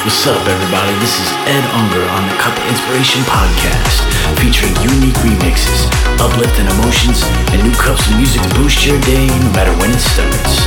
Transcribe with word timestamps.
What's 0.00 0.26
up, 0.26 0.40
everybody? 0.48 0.96
This 0.96 1.20
is 1.20 1.28
Ed 1.44 1.60
Unger 1.76 2.00
on 2.16 2.24
the 2.24 2.32
Cup 2.40 2.56
Inspiration 2.72 3.20
podcast, 3.28 4.00
featuring 4.40 4.72
unique 4.80 5.20
remixes, 5.20 5.84
uplifting 6.16 6.64
emotions, 6.72 7.20
and 7.52 7.60
new 7.60 7.76
cups 7.76 8.08
of 8.08 8.16
music 8.16 8.40
to 8.40 8.48
boost 8.56 8.80
your 8.86 8.96
day 9.04 9.28
no 9.28 9.52
matter 9.52 9.76
when 9.76 9.92
it 9.92 10.00
starts. 10.00 10.64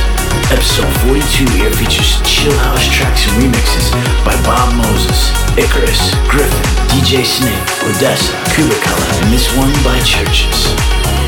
Episode 0.54 0.86
42 1.10 1.50
here 1.58 1.74
features 1.74 2.22
chill 2.22 2.54
house 2.70 2.86
tracks 2.86 3.26
and 3.26 3.42
remixes 3.42 3.90
by 4.22 4.38
Bob 4.46 4.70
Moses, 4.78 5.34
Icarus, 5.58 6.14
Gryffin, 6.30 6.62
DJ 6.94 7.26
Snake, 7.26 7.66
Odesza, 7.90 8.30
Cubicolor, 8.54 9.10
and 9.18 9.34
this 9.34 9.50
one 9.58 9.74
by 9.82 9.98
CHVRCHES. 10.06 11.23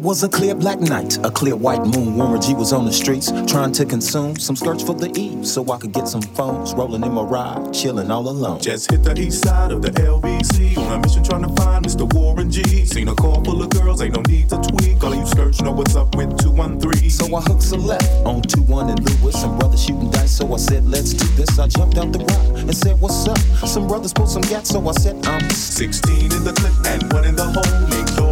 Was 0.00 0.22
a 0.22 0.28
clear 0.28 0.54
black 0.54 0.80
night, 0.80 1.18
a 1.24 1.30
clear 1.30 1.56
white 1.56 1.84
moon. 1.84 2.16
Warren 2.16 2.40
G 2.40 2.54
was 2.54 2.72
on 2.72 2.84
the 2.86 2.92
streets 2.92 3.32
trying 3.50 3.72
to 3.72 3.84
consume 3.84 4.36
some 4.36 4.56
skirts 4.56 4.82
for 4.82 4.94
the 4.94 5.10
eve 5.18 5.46
so 5.46 5.70
I 5.70 5.76
could 5.76 5.92
get 5.92 6.08
some 6.08 6.22
phones. 6.22 6.72
Rolling 6.72 7.02
in 7.02 7.12
my 7.12 7.22
ride, 7.22 7.74
chilling 7.74 8.10
all 8.10 8.28
alone. 8.28 8.60
Just 8.60 8.90
hit 8.90 9.02
the 9.02 9.18
east 9.20 9.44
side 9.44 9.72
of 9.72 9.82
the 9.82 9.90
LBC 9.90 10.78
on 10.78 10.92
a 10.92 10.98
mission 11.02 11.22
trying 11.22 11.42
to 11.42 11.62
find 11.62 11.84
Mr. 11.84 12.10
Warren 12.14 12.50
G. 12.50 12.86
Seen 12.86 13.08
a 13.08 13.14
car 13.14 13.44
full 13.44 13.60
of 13.60 13.70
girls, 13.70 14.00
ain't 14.00 14.14
no 14.14 14.22
need 14.22 14.48
to 14.50 14.56
tweak. 14.56 15.02
All 15.02 15.14
you 15.14 15.26
skirts 15.26 15.60
know 15.60 15.72
what's 15.72 15.96
up 15.96 16.14
with 16.14 16.38
213. 16.38 17.10
So 17.10 17.34
I 17.34 17.40
hooked 17.42 17.70
a 17.72 17.76
left 17.76 18.08
on 18.24 18.40
21 18.40 18.90
and 18.90 19.20
Lewis. 19.20 19.40
Some 19.40 19.58
brothers 19.58 19.84
shooting 19.84 20.10
dice, 20.10 20.30
so 20.30 20.54
I 20.54 20.56
said, 20.58 20.86
let's 20.86 21.12
do 21.12 21.26
this. 21.34 21.58
I 21.58 21.66
jumped 21.66 21.98
out 21.98 22.12
the 22.12 22.20
rock 22.20 22.58
and 22.58 22.76
said, 22.76 23.00
what's 23.00 23.26
up? 23.26 23.38
Some 23.66 23.88
brothers 23.88 24.12
pulled 24.12 24.30
some 24.30 24.42
gas, 24.42 24.68
so 24.68 24.88
I 24.88 24.92
said, 24.92 25.26
I'm 25.26 25.50
16 25.50 26.32
in 26.32 26.44
the 26.44 26.52
clip 26.52 26.72
and 26.86 27.12
one 27.12 27.24
in 27.24 27.36
the 27.36 27.44
hole. 27.44 27.92
Dogg 28.16 28.31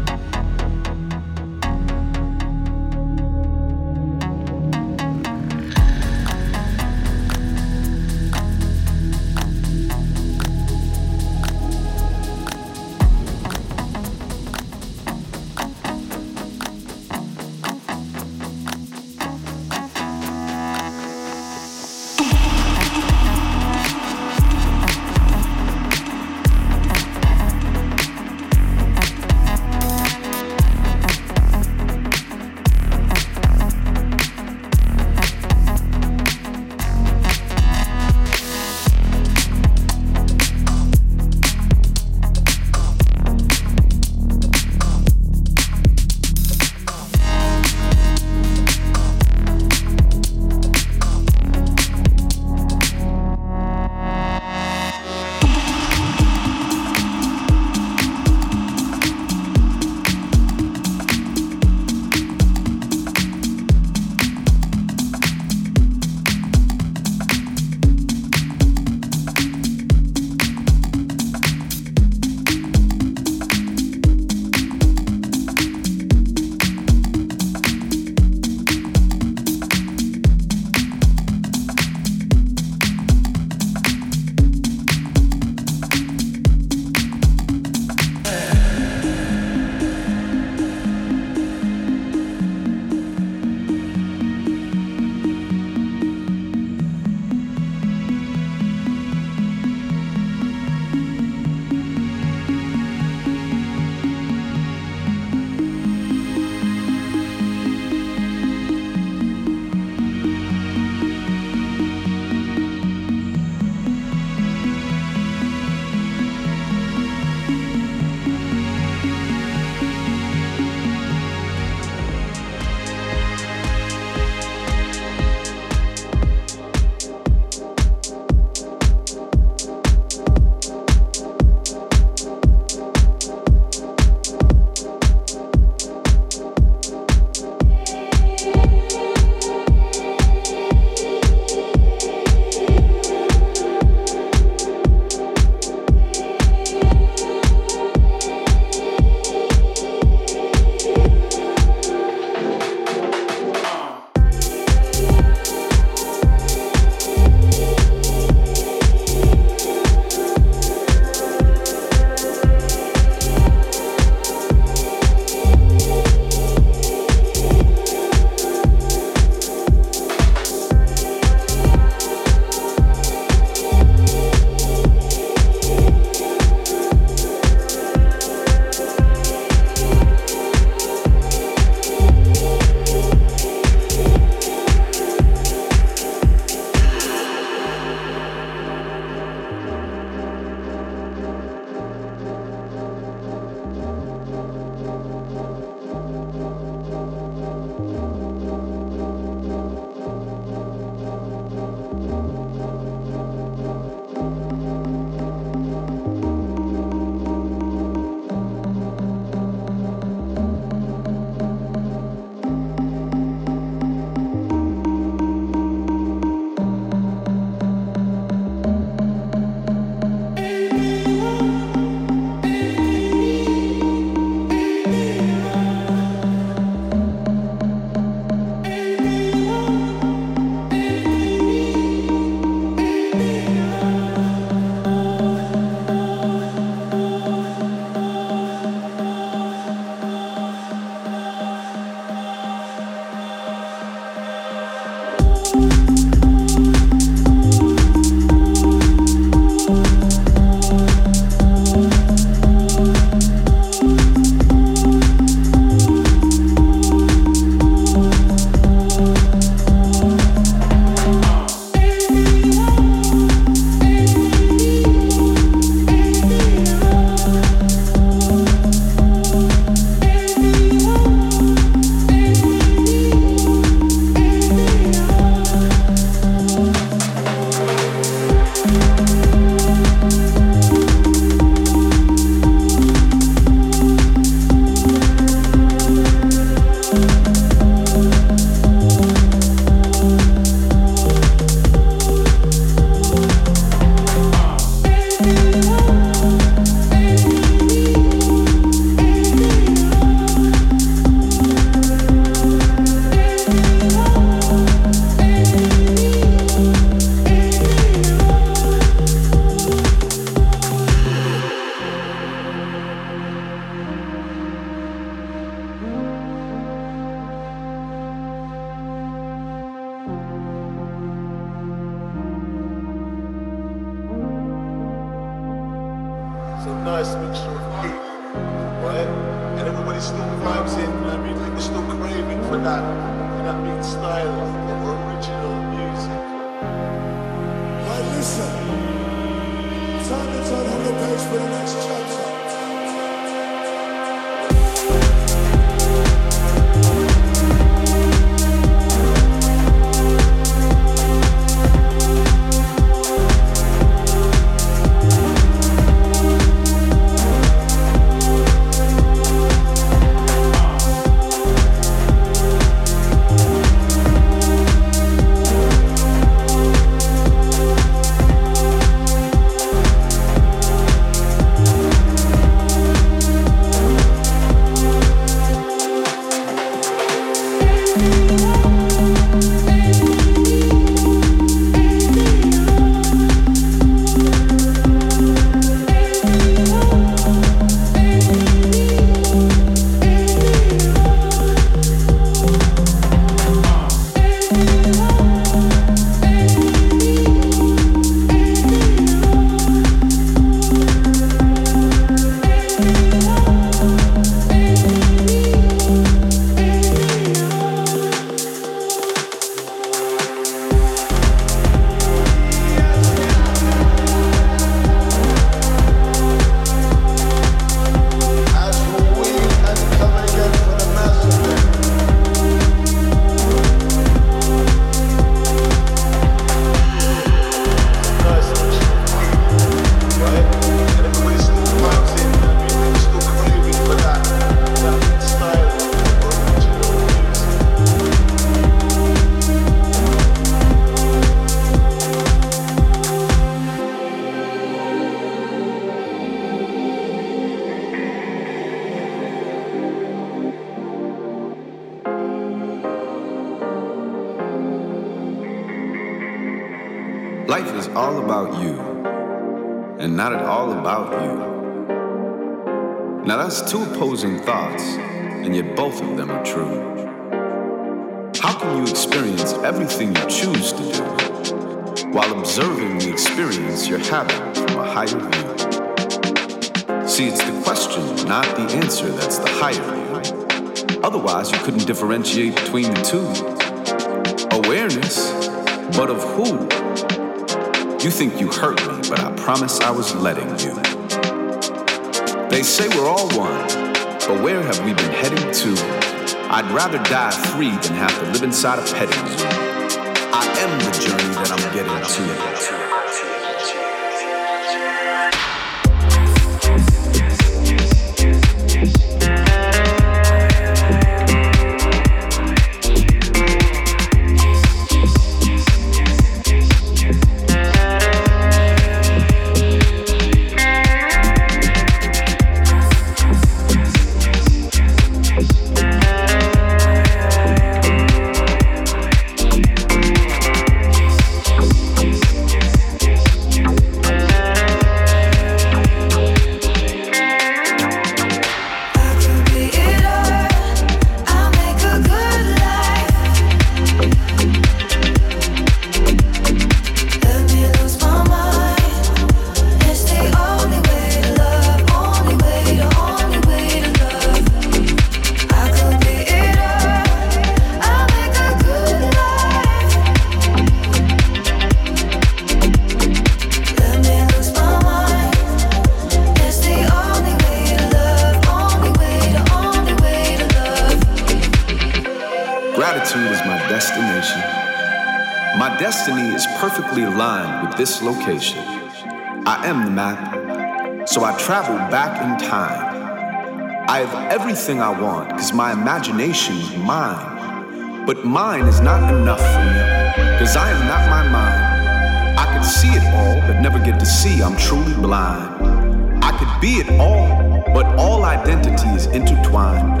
have 584.56 584.70
everything 584.70 584.80
I 584.80 585.00
want 585.00 585.28
because 585.28 585.52
my 585.52 585.72
imagination 585.72 586.56
is 586.56 586.76
mine. 586.78 588.06
But 588.06 588.24
mine 588.24 588.64
is 588.64 588.80
not 588.80 589.12
enough 589.12 589.40
for 589.40 589.64
me 589.64 590.32
because 590.32 590.56
I 590.56 590.70
am 590.70 590.86
not 590.86 591.10
my 591.10 591.28
mind. 591.28 592.38
I 592.38 592.54
could 592.54 592.64
see 592.64 592.88
it 592.88 593.04
all, 593.14 593.40
but 593.46 593.60
never 593.60 593.78
get 593.78 594.00
to 594.00 594.06
see 594.06 594.42
I'm 594.42 594.56
truly 594.56 594.94
blind. 594.94 596.24
I 596.24 596.30
could 596.38 596.60
be 596.60 596.76
it 596.76 596.88
all, 596.98 597.62
but 597.74 597.84
all 597.98 598.24
identity 598.24 598.88
is 598.90 599.06
intertwined. 599.06 600.00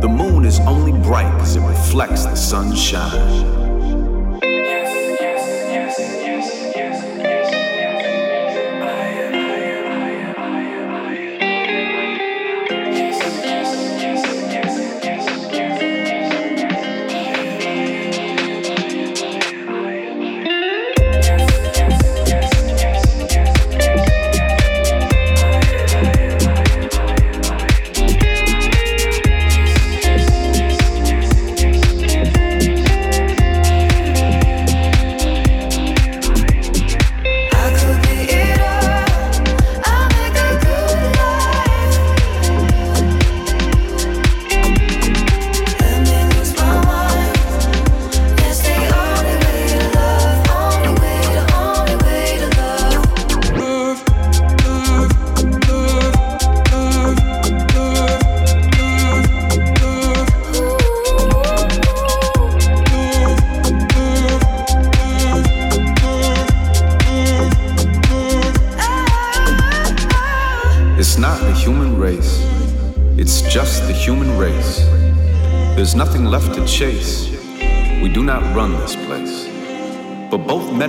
The 0.00 0.08
moon 0.08 0.44
is 0.44 0.60
only 0.60 0.92
bright 0.92 1.32
because 1.34 1.56
it 1.56 1.62
reflects 1.62 2.24
the 2.24 2.36
sunshine. 2.36 3.61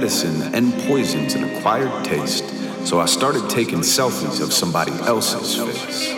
Medicine 0.04 0.54
and 0.54 0.74
poison's 0.82 1.34
an 1.34 1.45
acquired 1.45 2.04
taste, 2.04 2.43
so 2.86 2.99
I 2.99 3.06
started 3.06 3.49
taking 3.49 3.80
selfies 3.80 4.41
of 4.43 4.51
somebody 4.51 4.91
else's 4.91 5.56
face. 5.56 6.12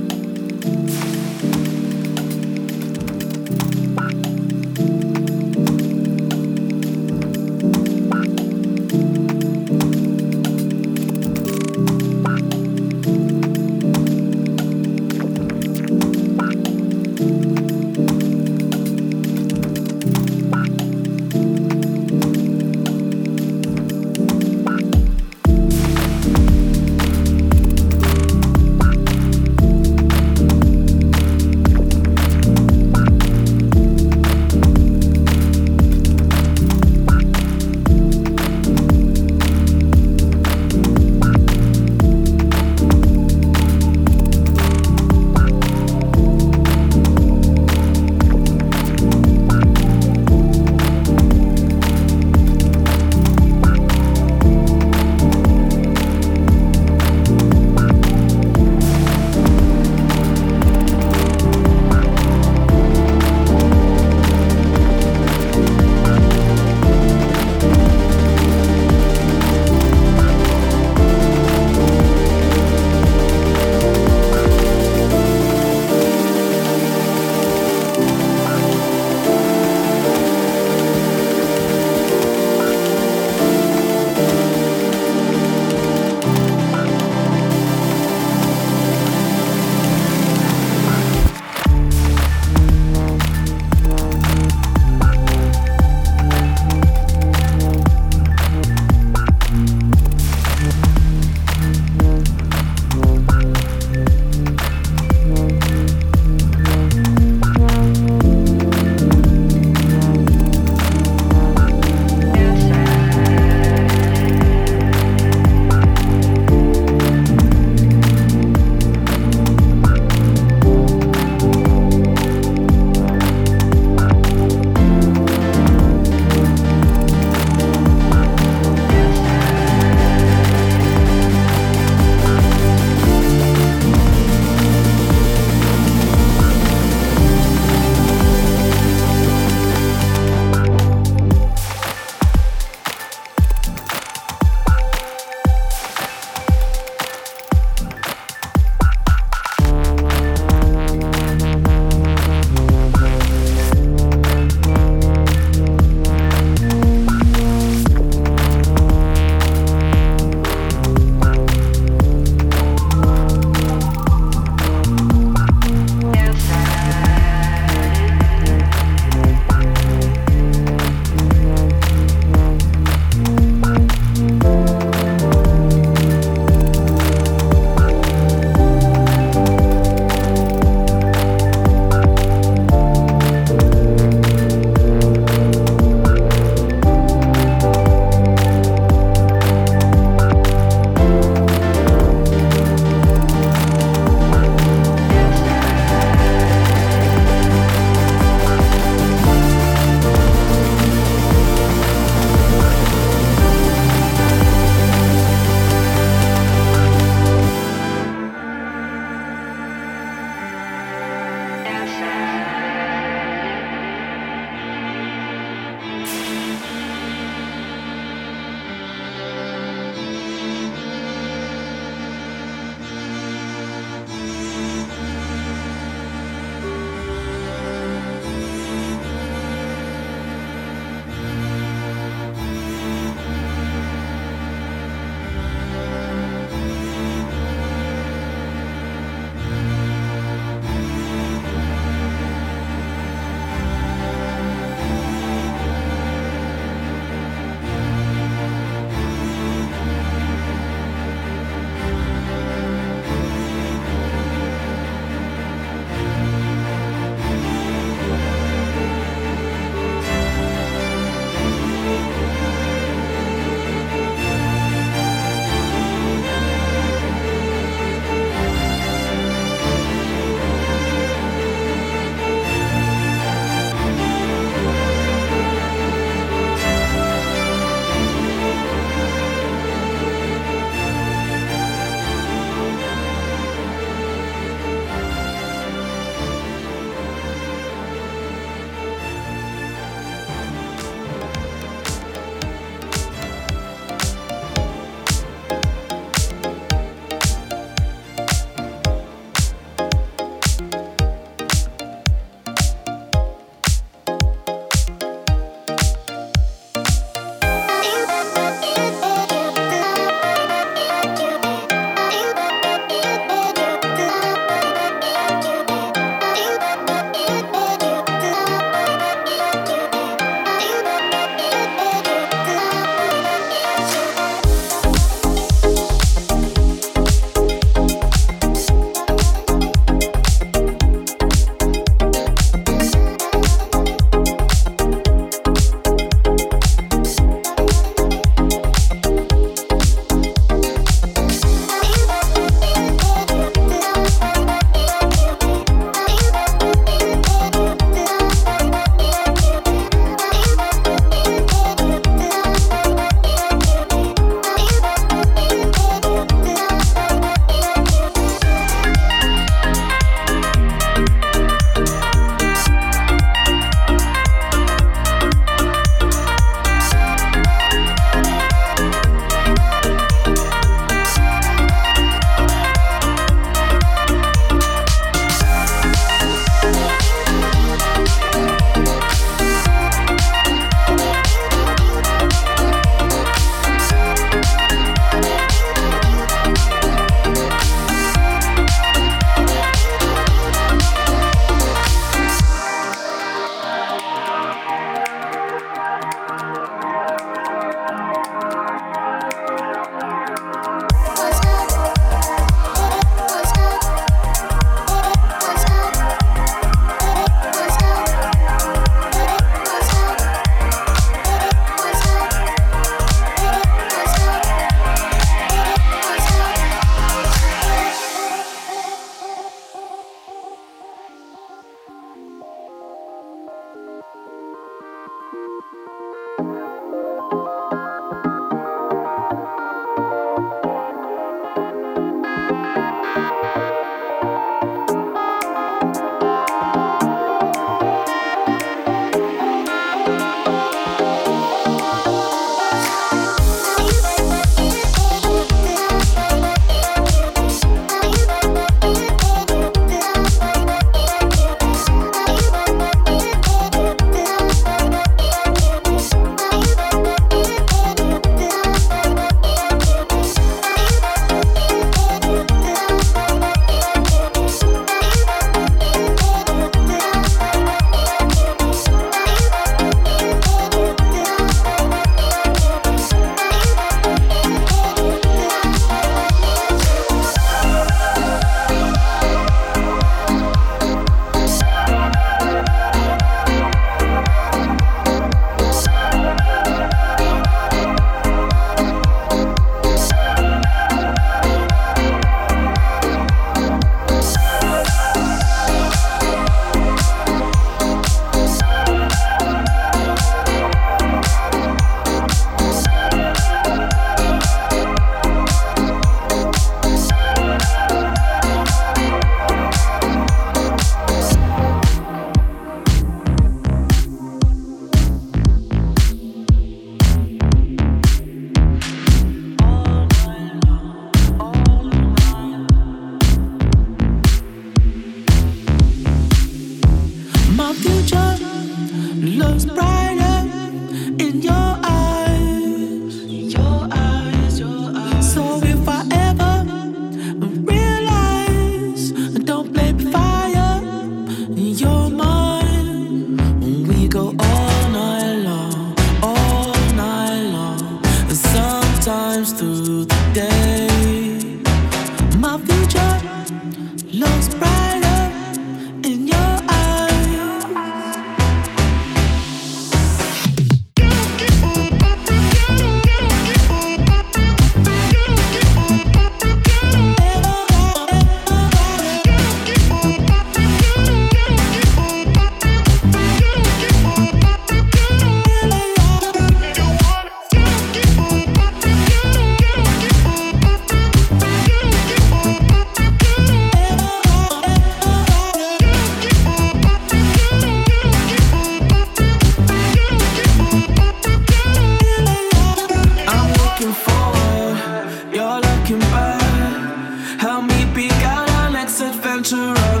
Just 599.51 600.00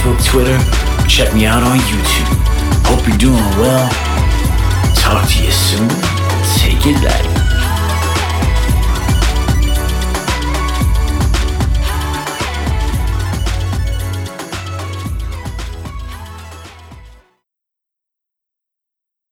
Facebook, 0.00 0.24
Twitter. 0.24 0.58
Check 1.08 1.34
me 1.34 1.44
out 1.46 1.62
on 1.62 1.78
YouTube. 1.78 2.19